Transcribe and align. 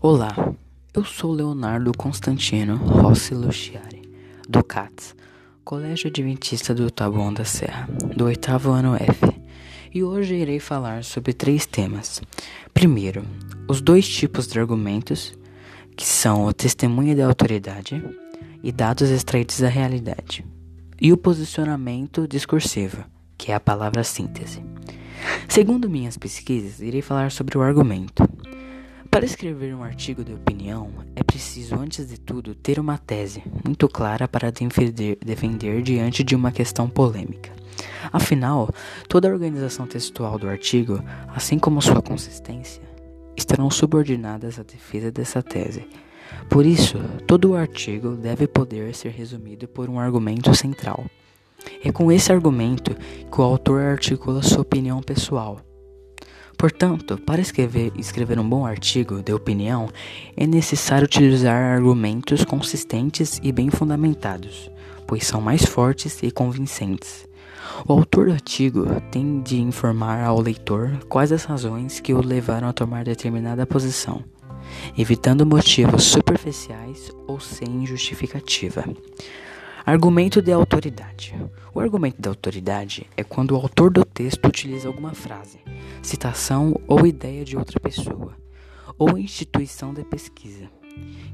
Olá, 0.00 0.32
eu 0.94 1.04
sou 1.04 1.32
Leonardo 1.32 1.92
Constantino 1.92 2.76
Rossi 2.76 3.34
Luciari, 3.34 4.00
do 4.48 4.62
CATS, 4.62 5.12
Colégio 5.64 6.06
Adventista 6.06 6.72
do 6.72 6.88
Taboão 6.88 7.34
da 7.34 7.44
Serra, 7.44 7.88
do 8.14 8.26
oitavo 8.26 8.70
ano 8.70 8.94
F, 8.94 9.26
e 9.92 10.04
hoje 10.04 10.36
irei 10.36 10.60
falar 10.60 11.02
sobre 11.02 11.32
três 11.32 11.66
temas. 11.66 12.22
Primeiro, 12.72 13.24
os 13.68 13.80
dois 13.80 14.08
tipos 14.08 14.46
de 14.46 14.60
argumentos, 14.60 15.36
que 15.96 16.06
são 16.06 16.44
o 16.44 16.52
testemunho 16.52 17.16
da 17.16 17.26
autoridade 17.26 18.00
e 18.62 18.70
dados 18.70 19.10
extraídos 19.10 19.58
da 19.58 19.68
realidade, 19.68 20.46
e 21.00 21.12
o 21.12 21.16
posicionamento 21.16 22.28
discursivo, 22.28 23.04
que 23.36 23.50
é 23.50 23.56
a 23.56 23.60
palavra 23.60 24.04
síntese. 24.04 24.62
Segundo 25.48 25.90
minhas 25.90 26.16
pesquisas, 26.16 26.80
irei 26.80 27.02
falar 27.02 27.32
sobre 27.32 27.58
o 27.58 27.62
argumento. 27.62 28.22
Para 29.10 29.24
escrever 29.24 29.74
um 29.74 29.82
artigo 29.82 30.22
de 30.22 30.34
opinião, 30.34 30.90
é 31.16 31.24
preciso, 31.24 31.74
antes 31.74 32.06
de 32.06 32.20
tudo, 32.20 32.54
ter 32.54 32.78
uma 32.78 32.98
tese 32.98 33.42
muito 33.64 33.88
clara 33.88 34.28
para 34.28 34.52
defender, 34.52 35.18
defender 35.24 35.82
diante 35.82 36.22
de 36.22 36.36
uma 36.36 36.52
questão 36.52 36.88
polêmica. 36.88 37.50
Afinal, 38.12 38.68
toda 39.08 39.28
a 39.28 39.32
organização 39.32 39.86
textual 39.86 40.38
do 40.38 40.48
artigo, 40.48 41.02
assim 41.34 41.58
como 41.58 41.82
sua 41.82 42.02
consistência, 42.02 42.82
estarão 43.36 43.70
subordinadas 43.70 44.58
à 44.58 44.62
defesa 44.62 45.10
dessa 45.10 45.42
tese. 45.42 45.88
Por 46.48 46.66
isso, 46.66 46.98
todo 47.26 47.50
o 47.50 47.56
artigo 47.56 48.14
deve 48.14 48.46
poder 48.46 48.94
ser 48.94 49.10
resumido 49.10 49.66
por 49.66 49.88
um 49.88 49.98
argumento 49.98 50.54
central. 50.54 51.04
É 51.82 51.90
com 51.90 52.12
esse 52.12 52.30
argumento 52.30 52.94
que 52.94 53.40
o 53.40 53.44
autor 53.44 53.80
articula 53.80 54.42
sua 54.42 54.62
opinião 54.62 55.02
pessoal 55.02 55.60
Portanto, 56.58 57.16
para 57.16 57.40
escrever, 57.40 57.92
escrever 57.96 58.36
um 58.36 58.48
bom 58.48 58.66
artigo 58.66 59.22
de 59.22 59.32
opinião, 59.32 59.88
é 60.36 60.44
necessário 60.44 61.04
utilizar 61.04 61.54
argumentos 61.54 62.44
consistentes 62.44 63.38
e 63.44 63.52
bem 63.52 63.70
fundamentados, 63.70 64.68
pois 65.06 65.24
são 65.24 65.40
mais 65.40 65.64
fortes 65.64 66.20
e 66.20 66.32
convincentes. 66.32 67.28
O 67.86 67.92
autor 67.92 68.26
do 68.26 68.32
artigo 68.32 68.86
tem 69.08 69.40
de 69.40 69.60
informar 69.60 70.24
ao 70.24 70.40
leitor 70.40 70.98
quais 71.08 71.30
as 71.30 71.44
razões 71.44 72.00
que 72.00 72.12
o 72.12 72.20
levaram 72.20 72.66
a 72.66 72.72
tomar 72.72 73.04
determinada 73.04 73.64
posição, 73.64 74.24
evitando 74.98 75.46
motivos 75.46 76.02
superficiais 76.02 77.12
ou 77.28 77.38
sem 77.38 77.86
justificativa. 77.86 78.84
Argumento 79.88 80.42
de 80.42 80.52
autoridade. 80.52 81.34
O 81.72 81.80
argumento 81.80 82.20
de 82.20 82.28
autoridade 82.28 83.06
é 83.16 83.24
quando 83.24 83.52
o 83.52 83.56
autor 83.56 83.90
do 83.90 84.04
texto 84.04 84.46
utiliza 84.46 84.86
alguma 84.86 85.14
frase, 85.14 85.60
citação 86.02 86.78
ou 86.86 87.06
ideia 87.06 87.42
de 87.42 87.56
outra 87.56 87.80
pessoa 87.80 88.36
ou 88.98 89.16
instituição 89.16 89.94
de 89.94 90.04
pesquisa 90.04 90.68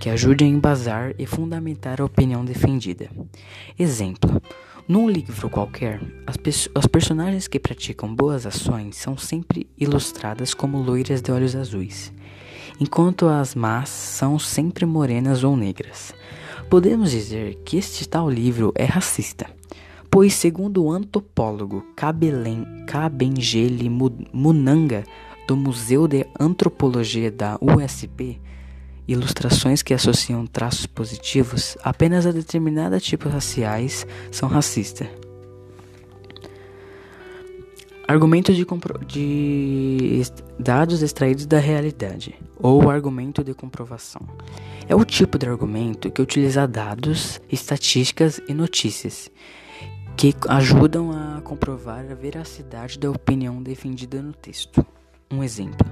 que 0.00 0.08
ajude 0.08 0.44
a 0.44 0.46
embasar 0.46 1.14
e 1.18 1.26
fundamentar 1.26 2.00
a 2.00 2.06
opinião 2.06 2.42
defendida. 2.42 3.10
Exemplo: 3.78 4.40
num 4.88 5.10
livro 5.10 5.50
qualquer, 5.50 6.00
as, 6.26 6.38
as 6.74 6.86
personagens 6.86 7.46
que 7.46 7.60
praticam 7.60 8.14
boas 8.14 8.46
ações 8.46 8.96
são 8.96 9.14
sempre 9.18 9.68
ilustradas 9.76 10.54
como 10.54 10.80
loiras 10.80 11.20
de 11.20 11.30
olhos 11.30 11.54
azuis, 11.54 12.14
enquanto 12.80 13.28
as 13.28 13.54
más 13.54 13.90
são 13.90 14.38
sempre 14.38 14.86
morenas 14.86 15.44
ou 15.44 15.54
negras. 15.54 16.14
Podemos 16.70 17.12
dizer 17.12 17.54
que 17.64 17.78
este 17.78 18.06
tal 18.06 18.28
livro 18.28 18.72
é 18.74 18.84
racista, 18.84 19.46
pois, 20.10 20.34
segundo 20.34 20.84
o 20.84 20.92
antropólogo 20.92 21.82
Kabengele 21.96 23.88
Munanga, 23.88 25.04
do 25.46 25.56
Museu 25.56 26.06
de 26.06 26.26
Antropologia 26.38 27.30
da 27.30 27.58
USP, 27.58 28.38
ilustrações 29.08 29.80
que 29.80 29.94
associam 29.94 30.46
traços 30.46 30.84
positivos 30.84 31.78
apenas 31.82 32.26
a 32.26 32.32
determinados 32.32 33.02
tipos 33.02 33.32
raciais 33.32 34.06
são 34.30 34.46
racistas. 34.46 35.08
Argumento 38.06 38.52
de, 38.52 38.66
de, 39.06 40.22
dados 40.58 41.02
extraídos 41.02 41.46
da 41.46 41.58
realidade, 41.58 42.34
ou 42.58 42.90
argumento 42.90 43.42
de 43.42 43.54
comprovação. 43.54 44.20
É 44.88 44.96
o 44.96 45.04
tipo 45.04 45.36
de 45.36 45.46
argumento 45.46 46.10
que 46.10 46.22
utiliza 46.22 46.66
dados, 46.66 47.42
estatísticas 47.52 48.40
e 48.48 48.54
notícias, 48.54 49.30
que 50.16 50.34
ajudam 50.48 51.12
a 51.12 51.42
comprovar 51.42 52.06
a 52.10 52.14
veracidade 52.14 52.98
da 52.98 53.10
opinião 53.10 53.62
defendida 53.62 54.22
no 54.22 54.32
texto. 54.32 54.82
Um 55.30 55.44
exemplo. 55.44 55.86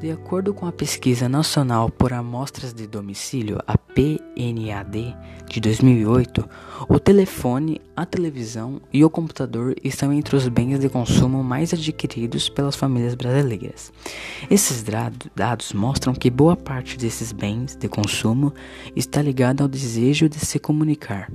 De 0.00 0.10
acordo 0.10 0.54
com 0.54 0.64
a 0.64 0.72
Pesquisa 0.72 1.28
Nacional 1.28 1.90
por 1.90 2.10
Amostras 2.14 2.72
de 2.72 2.86
Domicílio, 2.86 3.58
a 3.66 3.76
PNAD, 3.76 5.14
de 5.46 5.60
2008, 5.60 6.48
o 6.88 6.98
telefone, 6.98 7.82
a 7.94 8.06
televisão 8.06 8.80
e 8.90 9.04
o 9.04 9.10
computador 9.10 9.76
estão 9.84 10.10
entre 10.10 10.34
os 10.34 10.48
bens 10.48 10.78
de 10.78 10.88
consumo 10.88 11.44
mais 11.44 11.74
adquiridos 11.74 12.48
pelas 12.48 12.76
famílias 12.76 13.14
brasileiras. 13.14 13.92
Esses 14.50 14.82
dados 15.36 15.74
mostram 15.74 16.14
que 16.14 16.30
boa 16.30 16.56
parte 16.56 16.96
desses 16.96 17.30
bens 17.30 17.76
de 17.76 17.86
consumo 17.86 18.54
está 18.96 19.20
ligada 19.20 19.62
ao 19.62 19.68
desejo 19.68 20.30
de 20.30 20.38
se 20.38 20.58
comunicar. 20.58 21.30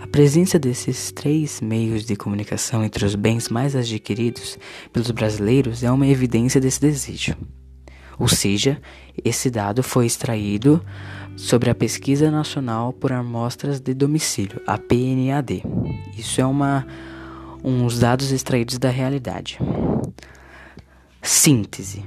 A 0.00 0.06
presença 0.08 0.58
desses 0.58 1.12
três 1.12 1.60
meios 1.60 2.04
de 2.04 2.16
comunicação 2.16 2.82
entre 2.82 3.04
os 3.04 3.14
bens 3.14 3.48
mais 3.48 3.76
adquiridos 3.76 4.58
pelos 4.92 5.12
brasileiros 5.12 5.84
é 5.84 5.92
uma 5.92 6.08
evidência 6.08 6.60
desse 6.60 6.80
desejo. 6.80 7.36
Ou 8.20 8.28
seja, 8.28 8.80
esse 9.24 9.50
dado 9.50 9.82
foi 9.82 10.04
extraído 10.04 10.84
sobre 11.36 11.70
a 11.70 11.74
Pesquisa 11.74 12.30
Nacional 12.30 12.92
por 12.92 13.12
Amostras 13.12 13.80
de 13.80 13.94
Domicílio, 13.94 14.60
a 14.66 14.76
PNAD. 14.76 15.64
Isso 16.18 16.38
é 16.38 16.44
uma, 16.44 16.86
uns 17.64 17.98
dados 17.98 18.30
extraídos 18.30 18.76
da 18.76 18.90
realidade. 18.90 19.58
Síntese. 21.22 22.04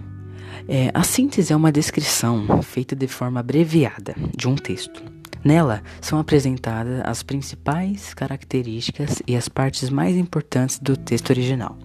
É, 0.67 0.91
a 0.93 1.03
síntese 1.03 1.51
é 1.51 1.55
uma 1.55 1.71
descrição 1.71 2.61
feita 2.61 2.95
de 2.95 3.07
forma 3.07 3.39
abreviada 3.39 4.15
de 4.37 4.47
um 4.47 4.55
texto. 4.55 5.03
Nela 5.43 5.81
são 5.99 6.19
apresentadas 6.19 7.01
as 7.03 7.23
principais 7.23 8.13
características 8.13 9.21
e 9.27 9.35
as 9.35 9.49
partes 9.49 9.89
mais 9.89 10.15
importantes 10.15 10.77
do 10.77 10.95
texto 10.95 11.31
original. 11.31 11.77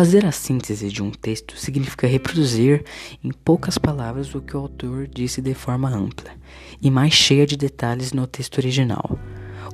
Fazer 0.00 0.24
a 0.24 0.32
síntese 0.32 0.88
de 0.88 1.02
um 1.02 1.10
texto 1.10 1.58
significa 1.58 2.06
reproduzir 2.06 2.82
em 3.22 3.30
poucas 3.30 3.76
palavras 3.76 4.34
o 4.34 4.40
que 4.40 4.56
o 4.56 4.60
autor 4.60 5.06
disse 5.06 5.42
de 5.42 5.52
forma 5.52 5.90
ampla 5.90 6.30
e 6.80 6.90
mais 6.90 7.12
cheia 7.12 7.46
de 7.46 7.54
detalhes 7.54 8.10
no 8.10 8.26
texto 8.26 8.56
original. 8.56 9.18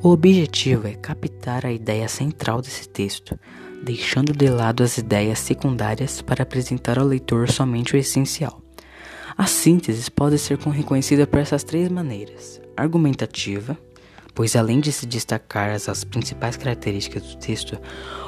O 0.03 0.09
objetivo 0.09 0.88
é 0.88 0.94
captar 0.94 1.65
a 1.65 1.70
ideia 1.70 2.09
central 2.09 2.60
desse 2.60 2.88
texto, 2.88 3.38
deixando 3.84 4.32
de 4.32 4.48
lado 4.48 4.82
as 4.82 4.98
ideias 4.98 5.38
secundárias 5.38 6.20
para 6.20 6.42
apresentar 6.42 6.98
ao 6.98 7.06
leitor 7.06 7.48
somente 7.48 7.94
o 7.94 7.97
essencial. 7.97 8.60
A 9.38 9.47
síntese 9.47 10.10
pode 10.10 10.41
ser 10.41 10.59
reconhecida 10.59 11.25
por 11.25 11.38
essas 11.38 11.62
três 11.62 11.88
maneiras: 11.88 12.60
argumentativa, 12.76 13.78
pois 14.36 14.54
além 14.54 14.78
de 14.78 14.92
se 14.92 15.06
destacar 15.06 15.70
as 15.70 16.04
principais 16.04 16.58
características 16.58 17.22
do 17.22 17.36
texto, 17.38 17.78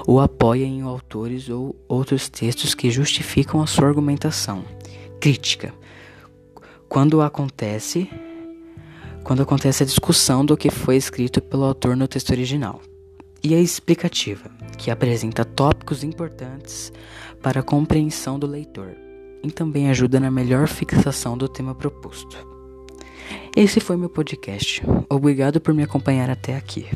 o 0.07 0.19
apoia 0.19 0.65
em 0.65 0.81
autores 0.81 1.51
ou 1.51 1.77
outros 1.87 2.31
textos 2.31 2.75
que 2.75 2.91
justificam 2.91 3.61
a 3.61 3.67
sua 3.67 3.87
argumentação. 3.87 4.65
Crítica. 5.21 5.73
Quando 6.89 7.21
acontece 7.21 8.09
quando 9.23 9.43
acontece 9.43 9.83
a 9.83 9.87
discussão 9.87 10.43
do 10.43 10.57
que 10.57 10.71
foi 10.71 10.97
escrito 10.97 11.43
pelo 11.43 11.65
autor 11.65 11.95
no 11.95 12.09
texto 12.09 12.31
original. 12.31 12.81
E 13.45 13.55
a 13.55 13.61
explicativa, 13.61 14.51
que 14.79 14.91
apresenta 14.91 15.45
tópicos 15.45 16.03
importantes 16.03 16.91
para 17.43 17.61
a 17.61 17.63
compreensão 17.63 18.39
do 18.39 18.47
leitor 18.47 18.97
e 19.45 19.51
também 19.51 19.91
ajuda 19.91 20.19
na 20.19 20.31
melhor 20.31 20.67
fixação 20.67 21.37
do 21.37 21.47
tema 21.47 21.75
proposto. 21.75 22.58
Esse 23.61 23.81
foi 23.81 23.97
meu 23.97 24.09
podcast. 24.09 24.81
Obrigado 25.11 25.61
por 25.61 25.75
me 25.75 25.83
acompanhar 25.83 26.31
até 26.31 26.55
aqui. 26.55 26.87